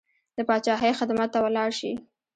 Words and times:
د 0.37 0.39
پاچاهۍ 0.47 0.91
خدمت 0.99 1.29
ته 1.33 1.39
ولاړ 1.45 1.69
شي. 1.79 1.91